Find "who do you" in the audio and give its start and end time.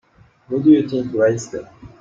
0.47-0.89